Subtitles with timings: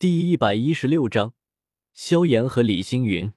[0.00, 1.34] 第一百一十六章，
[1.92, 3.34] 萧炎和李星云。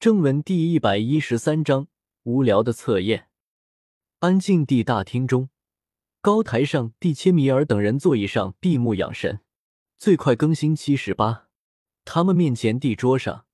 [0.00, 1.88] 正文第一百一十三章，
[2.22, 3.28] 无聊的测验。
[4.20, 5.50] 安静地大厅中，
[6.22, 9.40] 高台上，蒂切米尔等人座椅上闭目养神。
[9.98, 11.48] 最快更新七十八，
[12.06, 13.44] 他们面前地桌上，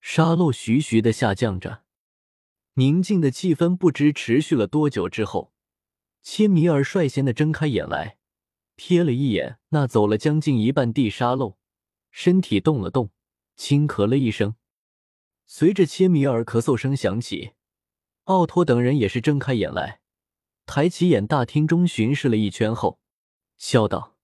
[0.00, 1.82] 沙漏徐徐的下降着。
[2.74, 5.52] 宁静的气氛不知持续了多久之后，
[6.22, 8.17] 切米尔率先的睁开眼来。
[8.78, 11.58] 瞥了一眼那走了将近一半地沙漏，
[12.12, 13.10] 身体动了动，
[13.56, 14.54] 轻咳了一声。
[15.46, 17.54] 随着切米尔咳嗽声响起，
[18.24, 20.00] 奥托等人也是睁开眼来，
[20.64, 23.00] 抬起眼，大厅中巡视了一圈后，
[23.56, 24.16] 笑道：“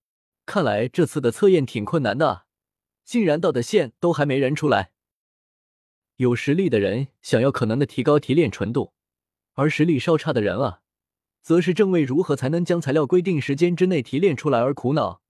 [0.47, 2.47] 看来这次的测验挺困难的，
[3.05, 4.93] 竟然到的线都还没人出来。
[6.17, 8.93] 有实力的人想要可能的提高提炼纯度，
[9.55, 10.83] 而实力稍差的人啊。”
[11.45, 15.21] 则是正为如何才能将材料规定时间之内提炼出来而苦恼，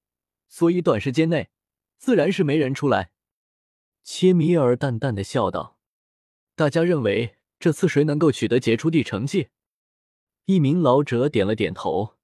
[0.47, 1.51] 所以短时间内
[1.99, 3.11] 自然是没人出来。
[4.05, 5.77] 切米尔淡淡的笑道
[6.55, 9.49] ：“大家认为这次谁能够取得杰出的成绩？”
[10.47, 12.15] 一名老者点了点头，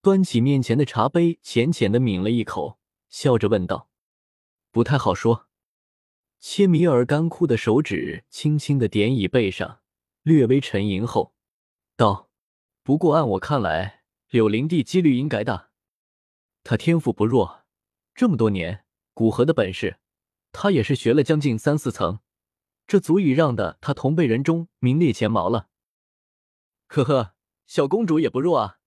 [0.00, 2.78] 端起面前的茶杯，浅浅的抿了一口，
[3.10, 3.90] 笑着问道
[4.72, 5.48] ：“不太好说。”
[6.40, 9.80] 切米尔干枯的手指轻轻的点椅背上，
[10.22, 11.34] 略微沉吟后
[11.98, 12.25] 道。
[12.86, 15.70] 不过按我看来，柳灵帝几率应该大。
[16.62, 17.64] 他天赋不弱，
[18.14, 19.98] 这么多年古河的本事，
[20.52, 22.20] 他也是学了将近三四层，
[22.86, 25.68] 这足以让的他同辈人中名列前茅了。
[26.86, 27.34] 呵呵，
[27.66, 28.78] 小公主也不弱啊，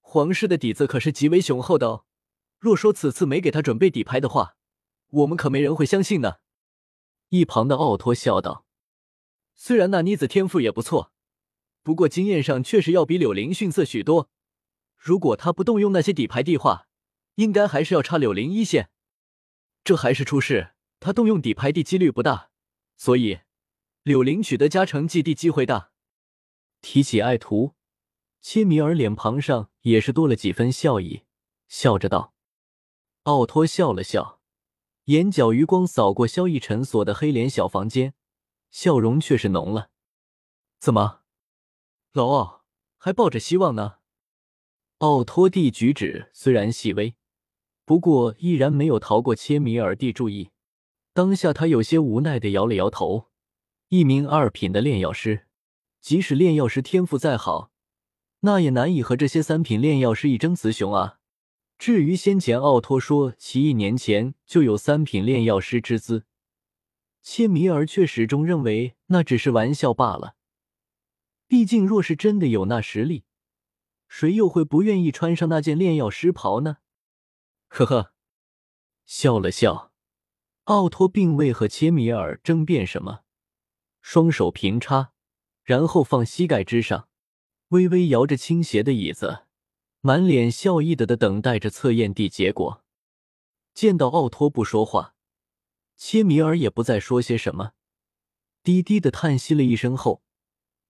[0.00, 2.04] 皇室的底子可是极为雄厚的哦。
[2.58, 4.56] 若说此次没给他准备底牌的话，
[5.10, 6.38] 我们可没人会相信呢。
[7.28, 8.66] 一旁的奥托笑道
[9.54, 11.11] ：“虽然那妮子天赋也不错。”
[11.82, 14.30] 不过经验上确实要比柳林逊色许多。
[14.96, 16.86] 如果他不动用那些底牌地话，
[17.34, 18.90] 应该还是要差柳林一线。
[19.82, 22.50] 这还是出事，他动用底牌地几率不大，
[22.96, 23.40] 所以
[24.04, 25.90] 柳林取得加成绩地机会大。
[26.80, 27.74] 提起爱徒，
[28.40, 31.22] 切米尔脸庞上也是多了几分笑意，
[31.66, 32.34] 笑着道
[33.24, 34.40] ：“奥托笑了笑，
[35.06, 38.14] 眼角余光扫过萧逸尘所的黑脸小房间，
[38.70, 39.90] 笑容却是浓了。
[40.78, 41.21] 怎么？”
[42.14, 42.64] 老奥
[42.98, 43.94] 还抱着希望呢。
[44.98, 47.14] 奥托蒂举止虽然细微，
[47.86, 50.50] 不过依然没有逃过切米尔蒂注意。
[51.14, 53.30] 当下他有些无奈的摇了摇头。
[53.88, 55.46] 一名二品的炼药师，
[56.00, 57.70] 即使炼药师天赋再好，
[58.40, 61.18] 那也难以和这些三品炼药师一争雌雄啊。
[61.78, 66.26] 至于先前奥托说其一年前就有三品炼药师之姿，
[67.22, 70.36] 切米尔却始终认为那只是玩笑罢了。
[71.52, 73.24] 毕竟，若是真的有那实力，
[74.08, 76.78] 谁又会不愿意穿上那件炼药师袍呢？
[77.68, 78.14] 呵呵，
[79.04, 79.92] 笑了笑，
[80.64, 83.24] 奥托并未和切米尔争辩什么，
[84.00, 85.12] 双手平插，
[85.62, 87.10] 然后放膝盖之上，
[87.68, 89.44] 微微摇着倾斜的椅子，
[90.00, 92.82] 满脸笑意的的等待着测验地结果。
[93.74, 95.16] 见到奥托不说话，
[95.98, 97.72] 切米尔也不再说些什么，
[98.62, 100.22] 低低的叹息了一声后。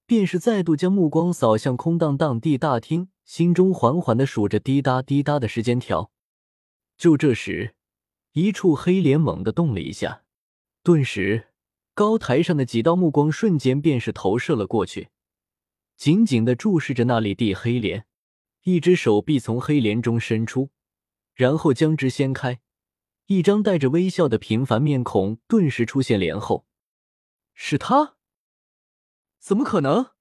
[0.07, 6.11] 便是再度将目光扫向空荡荡地大厅，心中缓缓的数着滴答滴答的时间条。
[6.99, 7.75] 就这时，
[8.33, 10.25] 一处黑莲猛地动了一下，
[10.83, 11.49] 顿时
[11.95, 15.09] 高台上的几道目光瞬间便是投射了过去，
[15.97, 18.07] 紧紧的注视着那里地黑莲。
[18.65, 20.71] 一只手臂从黑莲中伸出，
[21.35, 22.61] 然后将之掀开，
[23.27, 26.65] 一张带着微笑的平凡面孔顿时出现莲后，
[27.55, 28.15] 是他。
[29.43, 30.13] 怎么可能？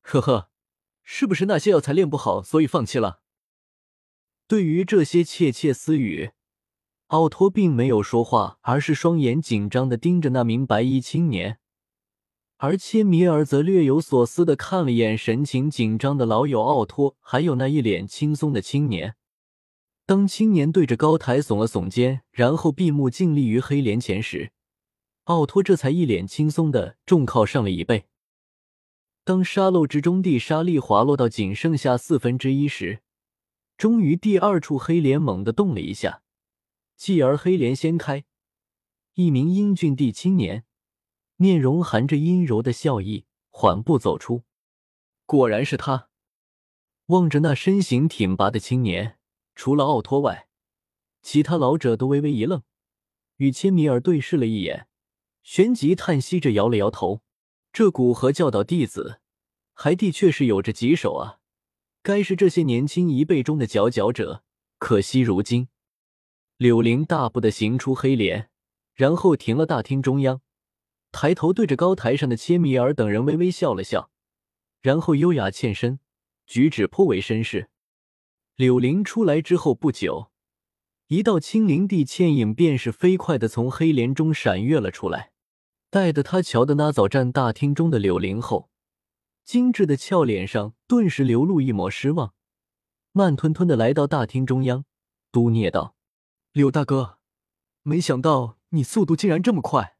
[0.00, 0.50] 呵呵，
[1.04, 3.22] 是不是那些药材练不好，所以放弃了？
[4.48, 6.32] 对于这些窃窃私语，
[7.06, 11.60] 奥托并没有说话，而是双眼紧张的盯着那名白衣青年，
[12.56, 19.14] 而切米尔则略有所思的看了眼神情紧张的老友奥托，还有那一脸轻松的青年。
[20.04, 24.50] 当青年对着高台耸了耸肩，然后闭目静立于黑莲前时。
[25.30, 28.06] 奥托这才一脸轻松的重靠上了椅背。
[29.22, 33.00] 当沙漏之中地沙粒滑落到仅剩下四分之一时，
[33.78, 36.24] 终于第二处黑莲猛地动了一下，
[36.96, 38.24] 继而黑莲掀开，
[39.14, 40.64] 一名英俊地青年，
[41.36, 44.42] 面容含着阴柔的笑意，缓步走出。
[45.26, 46.08] 果然是他。
[47.06, 49.16] 望着那身形挺拔的青年，
[49.54, 50.48] 除了奥托外，
[51.22, 52.64] 其他老者都微微一愣，
[53.36, 54.88] 与切米尔对视了一眼。
[55.42, 57.22] 旋即叹息着摇了摇头，
[57.72, 59.20] 这古河教导弟子，
[59.74, 61.38] 还的确是有着棘手啊！
[62.02, 64.42] 该是这些年轻一辈中的佼佼者，
[64.78, 65.68] 可惜如今
[66.56, 68.50] 柳灵大步的行出黑帘，
[68.94, 70.42] 然后停了大厅中央，
[71.10, 74.10] 抬头对着高台上的切米尔等人微微笑了笑，
[74.80, 76.00] 然后优雅欠身，
[76.46, 77.70] 举止颇为绅士。
[78.56, 80.30] 柳灵出来之后不久，
[81.08, 85.29] 一道青灵帝倩影便是飞快的从黑帘中闪跃了出来，
[85.90, 88.70] 待得他瞧的那早站大厅中的柳灵后，
[89.44, 92.32] 精致的俏脸上顿时流露一抹失望，
[93.10, 94.84] 慢吞吞的来到大厅中央，
[95.32, 95.96] 嘟囔道。
[96.52, 97.18] 柳大哥，
[97.82, 99.96] 没想到你速度竟然这么快。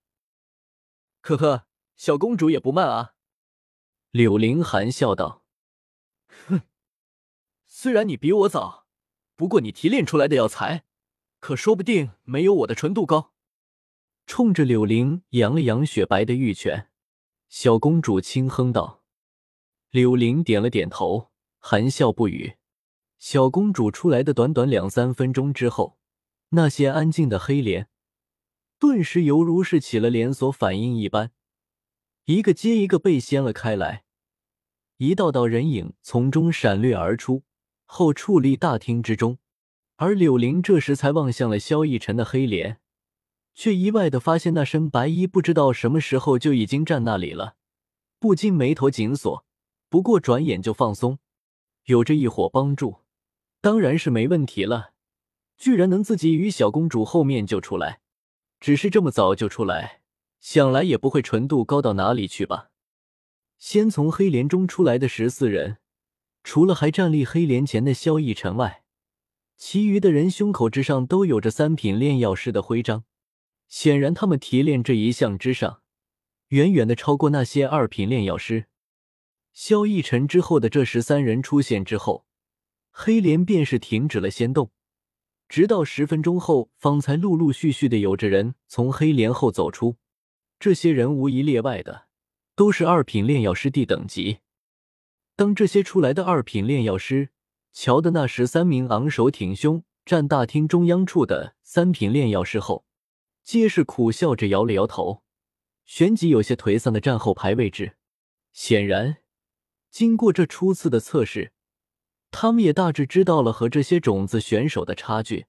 [1.23, 1.67] 呵呵，
[1.97, 3.15] 小公主也不慢啊。
[4.13, 5.45] 柳灵含笑道
[6.47, 6.63] ：“哼，
[7.67, 8.87] 虽然你比我早，
[9.35, 10.85] 不过你提炼出来的药材，
[11.41, 13.30] 可说不定没有我的纯度高。”
[14.31, 16.87] 冲着柳灵扬了扬雪白的玉拳，
[17.49, 19.03] 小公主轻哼道
[19.91, 22.55] ：“柳灵点了点头，含笑不语。”
[23.19, 25.99] 小公主出来的短短两三分钟之后。
[26.51, 27.89] 那些安静的黑莲，
[28.79, 31.33] 顿时犹如是起了连锁反应一般，
[32.27, 34.05] 一个接一个被掀了开来，
[34.99, 37.43] 一道道人影从中闪掠而出，
[37.85, 39.39] 后矗立大厅之中。
[39.97, 42.79] 而柳灵这时才望向了萧逸尘的黑莲，
[43.61, 47.57] 却意外的发现那身白衣不知道什么时候就已经站那里了，
[48.19, 49.45] 不禁眉头紧锁。
[49.91, 51.19] 不过转眼就放松，
[51.85, 53.01] 有这一伙帮助，
[53.61, 54.93] 当然是没问题了。
[55.59, 58.01] 居然能自己与小公主后面就出来，
[58.59, 60.01] 只是这么早就出来，
[60.41, 62.71] 想来也不会纯度高到哪里去吧。
[63.59, 65.77] 先从黑莲中出来的十四人，
[66.43, 68.85] 除了还站立黑莲前的萧逸尘外，
[69.59, 73.05] 其余的人胸口之上都有着三品炼药师的徽章，
[73.71, 75.81] 显然他们提炼这一项之上，
[76.49, 78.67] 远远的超过那些二品炼药师。
[79.53, 82.27] 萧逸尘之后的这十三人出现之后，
[82.91, 84.73] 黑莲便是停止了仙动。
[85.49, 89.97] 直到十分钟后，方才陆陆续续的有着人从黑莲后走出。
[90.59, 92.07] 这些人无一例外的
[92.55, 94.39] 都是二品炼药师地等级。
[95.37, 97.31] 当这些出来的二品炼药师
[97.73, 102.85] 瞧的那十三名昂首挺胸站大厅中央处的三品炼药师后，
[103.51, 105.25] 皆是苦笑着摇了摇头，
[105.85, 107.97] 旋即有些颓丧的站后排位置。
[108.53, 109.17] 显然，
[109.91, 111.51] 经过这初次的测试。
[112.31, 115.47] 他们也大致知道了和这些种子选手的差距，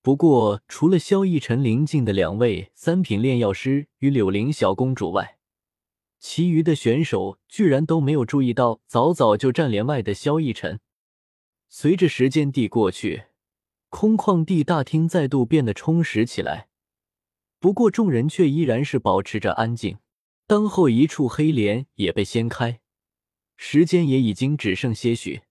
[0.00, 5.38] 不过除了萧逸尘临近的两位三品炼药师与柳灵小公主外，
[6.20, 10.78] 其余的选手居然都没有注意到早早就站帘外的萧逸尘。
[11.68, 13.24] 随着时间地过去，
[13.88, 16.68] 空旷地大厅再度变得充实起来，
[17.60, 19.98] 不过众人却依然是保持着安静。
[20.46, 22.80] 当后一处黑帘也被掀开，
[23.56, 25.42] 时间也已经只剩些许。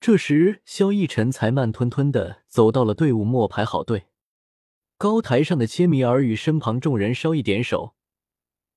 [0.00, 4.08] 这时，萧逸尘才慢吞吞的走到了队伍末排好队。
[4.98, 7.94] 高台上的切米尔与身旁众人稍一点手，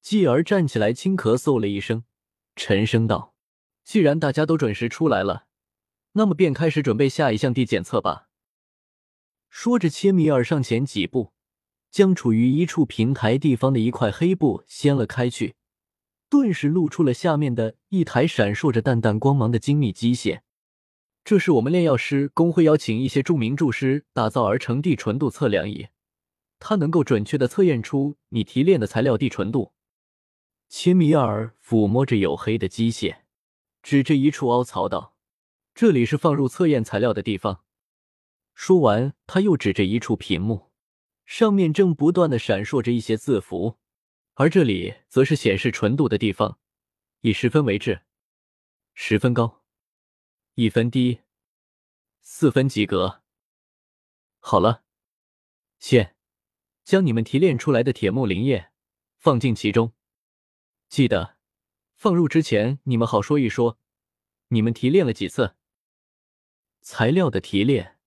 [0.01, 2.06] 继而站起来，轻咳嗽了一声，
[2.56, 3.33] 沉声道
[3.83, 5.47] ：“既然大家都准时出来了，
[6.13, 8.30] 那么便开始准备下一项地检测吧。”
[9.51, 11.33] 说着，切米尔上前几步，
[11.89, 15.56] 将处于一处平台地方的一块黑布掀了开去，
[16.30, 20.42] 顿时露出了下面的一台闪烁着淡淡光芒的精密机械。
[21.24, 25.88] 这是我们炼药师工会邀请一些著名铸师打造而成地纯度测量仪，
[26.60, 29.73] 它能够准确的测验出你提炼的材料地纯度。
[30.69, 33.18] 切米尔抚摸着黝黑的机械，
[33.81, 35.16] 指着一处凹槽道
[35.76, 37.61] ：“这里是放入测验材料的地方。”
[38.54, 40.67] 说完，他又指着一处屏幕，
[41.28, 43.78] 上面正不断的闪烁着一些字符，
[44.36, 46.57] 而这里则是显示纯度的地方，
[47.19, 48.04] 以十分为质，
[48.94, 49.62] 十分高。
[50.56, 51.19] 一分低，
[52.22, 53.24] 四分及格。
[54.40, 54.86] 好了，
[55.80, 56.16] 现
[56.86, 58.72] 将你们提炼出来的铁木灵液
[59.18, 59.92] 放进其中。
[60.88, 61.38] 记得
[61.94, 63.78] 放入之前，你们好说一说，
[64.48, 65.57] 你们提炼了几次？
[66.80, 68.00] 材料的提炼，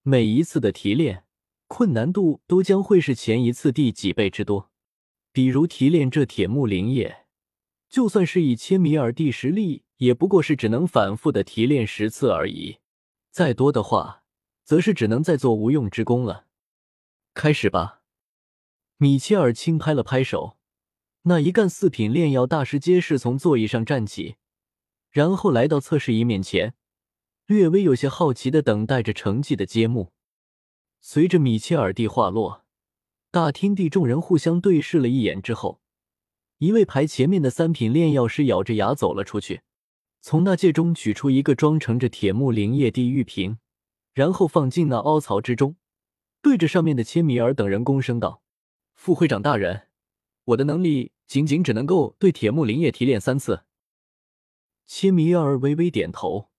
[0.00, 1.21] 每一次的提炼
[1.74, 4.70] 困难度都将会是前一次第几倍之多。
[5.32, 7.24] 比如提炼这铁木灵液，
[7.88, 9.84] 就算是以千米尔地实力。
[9.96, 12.78] 也不过是只能反复的提炼十次而已，
[13.30, 14.24] 再多的话，
[14.64, 16.44] 则是只能再做无用之功了。
[17.32, 18.02] 开始吧！
[18.98, 20.58] 米切尔轻拍了拍手，
[21.22, 24.36] 那一干四品炼药大师皆是从座椅上站起，
[25.10, 26.74] 然后来到测试仪面前，
[27.46, 30.12] 略微有些好奇的等待着成绩的揭幕。
[31.04, 32.64] 随着米切尔地话落，
[33.32, 35.80] 大厅地众人互相对视了一眼之后，
[36.58, 39.62] 一位排前面的三品炼药师咬着牙走了出去。
[40.20, 43.58] 从那戒中取出一个装盛着铁木灵液地玉瓶，
[44.14, 45.74] 然后放进那凹槽之中，
[46.40, 48.44] 对着上面的切米尔等人躬声道
[48.94, 49.88] ：“副会长大人，
[50.44, 53.64] 我的能力仅仅只能够对铁木灵液提炼三次。”
[54.86, 56.50] 切米尔微微点头，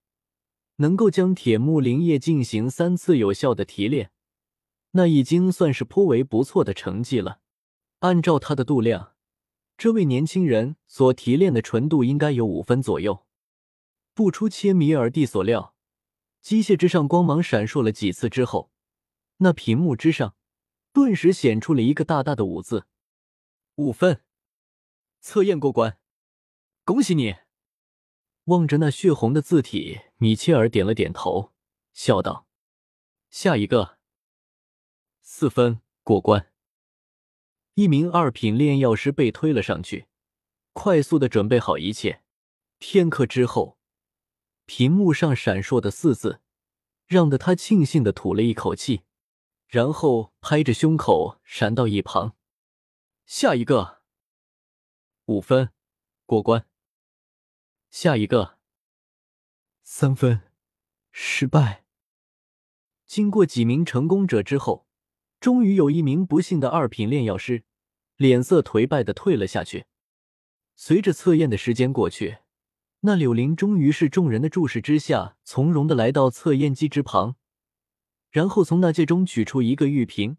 [0.75, 4.11] 能够将铁木灵液进行三次有效的提炼，
[4.93, 7.41] 那已经算是颇为不错的成绩了。
[7.99, 9.15] 按照他的度量，
[9.77, 13.25] 这位年轻人所提炼的纯度应该有五分左右。
[14.13, 15.73] 不出切米尔蒂所料，
[16.41, 18.71] 机械之上光芒闪烁了几次之后，
[19.37, 20.35] 那屏幕之上
[20.91, 22.85] 顿时显出了一个大大的“五”字。
[23.75, 24.21] 五分，
[25.19, 25.97] 测验过关，
[26.85, 27.37] 恭喜你！
[28.43, 31.53] 望着那血红的字体，米切尔点了点头，
[31.93, 32.45] 笑道
[33.31, 33.97] ：“下一个，
[35.35, 36.51] 四分过关。”
[37.73, 40.05] 一名二品炼药师被推了上去，
[40.73, 42.21] 快速的准备好一切。
[42.77, 43.79] 片刻之后。
[44.65, 46.39] 屏幕上闪烁的四字，
[47.07, 49.01] 让得他庆幸的吐了一口气，
[49.67, 52.37] 然后拍着胸口闪到一旁。
[53.25, 54.03] 下一个，
[55.25, 55.71] 五分，
[56.25, 56.65] 过关。
[57.89, 58.57] 下一个，
[59.81, 60.43] 三分，
[61.11, 61.83] 失败。
[63.05, 64.87] 经过几名成功者之后，
[65.43, 67.65] 终于有一名不幸的二品炼药师，
[68.15, 69.87] 脸色颓败的退了下去。
[70.77, 72.37] 随着测验的时间过去。
[73.01, 77.35] 那柳林终于是众人的注视之下，从容的来到测验机之旁，
[78.31, 80.37] 然后从那戒中取出一个玉瓶，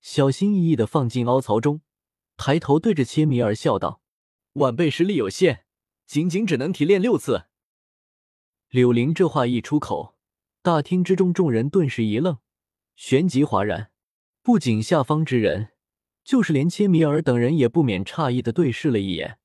[0.00, 1.80] 小心翼翼的放进凹槽中，
[2.36, 4.00] 抬头对着切米尔笑道
[4.54, 5.64] ：“晚辈实力有限，
[6.06, 7.46] 仅仅只能提炼六次。”
[8.70, 10.14] 柳林这话一出口，
[10.62, 12.38] 大厅之中众人顿时一愣，
[12.94, 13.90] 旋即哗然。
[14.46, 15.70] 不仅下方之人，
[16.22, 19.40] 就是连切米尔等人也不免诧异的对视了一眼。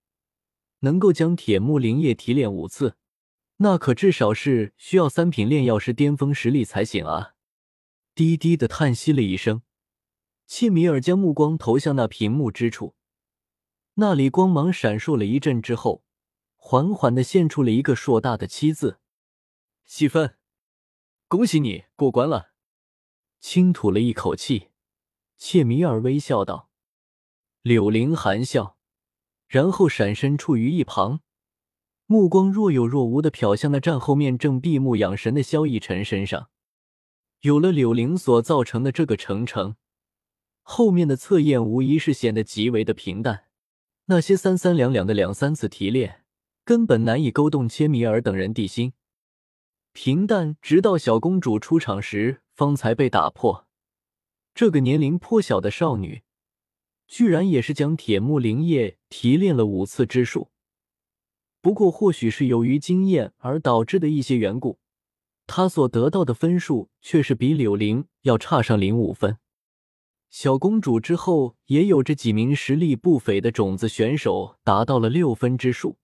[0.82, 2.98] 能够将铁木灵液提炼五次，
[3.58, 7.34] 那可至少是需要三品炼药师巅峰实力才行啊！
[8.14, 9.64] 低低的叹息了一声，
[10.46, 12.94] 切米尔将目光投向那屏幕之处，
[13.96, 16.04] 那里光芒闪烁了一阵之后，
[16.58, 19.00] 缓缓的现出了一个硕大的七字。
[19.84, 20.38] 七分，
[21.28, 22.52] 恭喜你过关了！
[23.40, 24.68] 轻吐了一口气，
[25.44, 26.70] 切米尔微笑道
[27.64, 28.78] ：“柳灵含笑。”
[29.50, 31.22] 然后闪身处于一旁，
[32.06, 36.52] 目光若有若无的瞟向那站后面正闭目养神的萧逸尘身上。
[37.40, 39.78] 有了柳灵所造成的这个程程，
[40.62, 43.46] 后面的测验无疑是显得极为的平淡。
[44.06, 46.24] 那些三三两两的两三次提炼，
[46.64, 48.94] 根本难以勾动切米尔等人地心。
[49.92, 53.68] 平淡，直到小公主出场时方才被打破。
[54.54, 56.24] 这个年龄颇小的少女。
[57.08, 60.50] 居然也是将铁木灵液提炼了五次之数，
[61.60, 64.80] 不过或许是由于经验而导致的一些缘故，
[65.46, 69.38] 她所得到的分数却是比柳灵要差上零五分。
[70.30, 75.98] 小公主之后也有着几名实力不菲的种子选手达到了六分之数，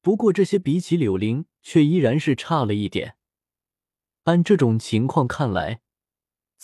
[0.00, 3.14] 不过这些比起柳灵却依然是差了一点。
[4.24, 5.81] 按这种情况看来。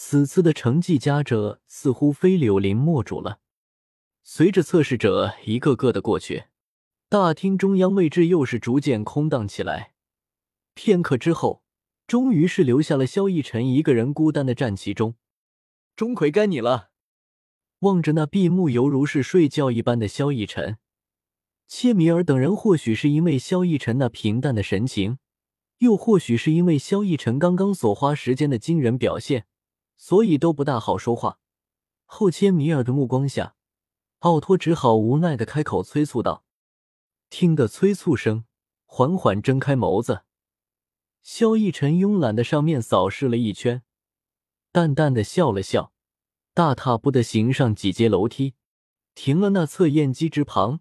[0.01, 3.41] 此次的成绩佳者似乎非柳林莫属了。
[4.23, 6.45] 随着测试者一个个的过去，
[7.09, 9.95] 大厅中央位置又是逐渐空荡起来。
[10.73, 11.65] 片刻之后，
[12.07, 15.17] 终于是留下了萧逸尘一个人孤单的站其中。
[15.97, 16.91] 钟馗，该你了。
[17.81, 20.79] 望着那闭目犹如是睡觉一般的萧逸尘，
[21.67, 25.19] 切米尔等人或许是因为萧逸尘那平淡的神情，
[25.79, 29.47] 又或许是因为萧逸尘刚刚所花时间的惊人表现。
[29.99, 31.39] 所以都不大好说话。
[32.07, 33.55] 后切米尔的目光下，
[34.21, 36.45] 奥托只好无奈的开口催促道
[37.29, 38.47] ：“听得催促声，
[38.87, 40.23] 缓缓睁开眸子。”
[41.21, 43.83] 萧逸尘慵懒的上面扫视了一圈，
[44.73, 45.93] 淡淡的笑了笑，
[46.55, 48.55] 大踏步的行上几阶楼梯，
[49.15, 50.81] 停了那测验机之旁。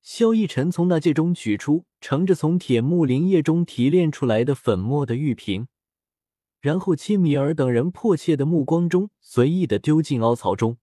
[0.00, 5.66] 萧逸尘从那戒中取出盛着从铁木灵液中提炼出来的粉末的玉瓶。
[6.64, 10.78] 然后，切米尔等人迫切的目光中随意的丢进凹槽中，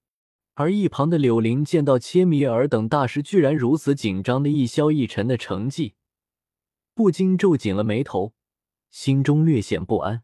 [0.54, 5.96] 而一旁的柳林见到切米尔等大师居然如此紧张的一消一沉的成绩，
[6.94, 8.36] 不禁皱紧了眉头，
[8.92, 10.22] 心中略显不安。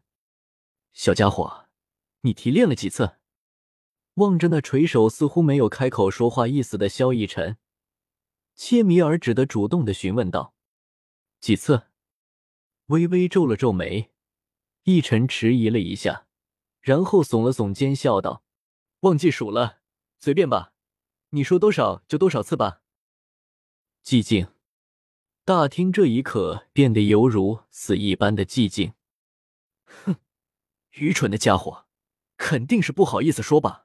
[0.92, 1.64] 小家伙，
[2.20, 3.16] 你提炼了几次？
[4.14, 7.56] 望着那垂手似乎没有开口说话意思的萧逸尘，
[8.54, 10.54] 切米尔只得主动的询问道
[11.42, 11.88] ：“几次？”
[12.86, 14.12] 微微皱了皱眉。
[14.88, 16.26] 逸尘迟疑了一下，
[16.80, 18.42] 然后耸了耸肩，笑道
[19.00, 19.80] ：“忘记数了，
[20.18, 20.72] 随便吧，
[21.28, 22.80] 你说多少就多少次吧。”
[24.02, 24.48] 寂静，
[25.44, 28.94] 大厅这一刻变得犹如死一般的寂静。
[29.84, 30.16] 哼，
[30.92, 31.84] 愚蠢的家伙，
[32.38, 33.84] 肯定是不好意思说吧。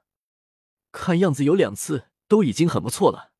[0.90, 3.34] 看样子有两次都已经很不错了。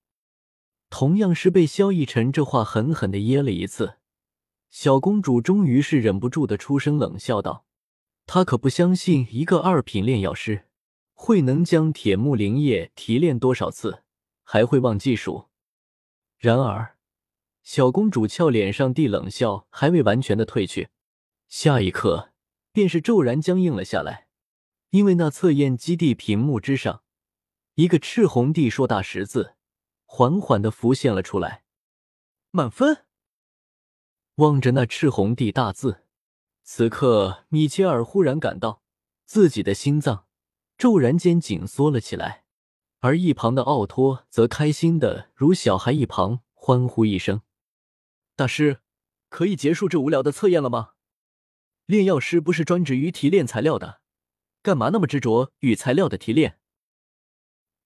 [0.91, 3.97] 同样是被萧逸尘这话狠狠的噎了一次，
[4.75, 7.65] 小公主终于是忍不住的出声冷笑道
[8.27, 10.67] ：“她可不相信一个二品炼药师
[11.13, 14.03] 会能将铁木灵液提炼多少次，
[14.43, 15.49] 还会忘记数。”
[16.39, 16.97] 然而，
[17.63, 20.89] 小公主俏脸上的冷笑还未完全的褪去，
[21.47, 22.33] 下一刻
[22.73, 24.27] 便是骤然僵硬了下来，
[24.91, 27.05] 因为那测验基地屏幕之上，
[27.77, 29.55] 一个赤红地硕大十字。
[30.05, 31.63] 缓缓的浮现了出来，
[32.51, 33.04] 满分。
[34.37, 36.03] 望着那赤红地大字，
[36.65, 38.83] 此刻米切尔忽然感到
[39.25, 40.27] 自己的心脏
[40.77, 42.45] 骤然间紧缩了起来，
[42.99, 47.43] 而一旁的奥托则开心的如小孩一旁欢呼一声
[48.35, 48.81] ：“大师，
[49.29, 50.95] 可以结束这无聊的测验了吗？
[51.87, 54.01] 炼药师不是专职于提炼材料的，
[54.63, 56.59] 干嘛那么执着与材料的提炼？”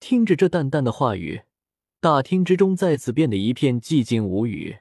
[0.00, 1.42] 听着这淡淡的话语。
[2.00, 4.78] 大厅之中再次变得一片寂静无语。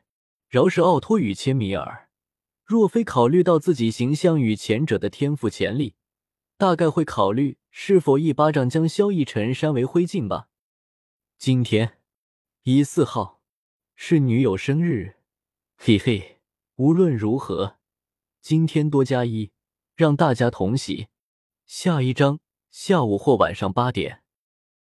[0.47, 2.09] 饶是奥托与切米尔，
[2.63, 5.95] 若非考虑到自己形象与前者的天赋潜力，
[6.57, 10.47] 大概会考虑是否一巴掌将萧逸尘扇为灰烬吧。
[11.37, 11.99] 今天
[12.63, 13.41] 一四号
[13.95, 15.17] 是女友生日，
[15.75, 16.35] 嘿嘿。
[16.77, 17.77] 无论如何，
[18.39, 19.51] 今天多加一，
[19.95, 21.07] 让大家同喜。
[21.65, 22.39] 下一章
[22.69, 24.21] 下午或晚上八点。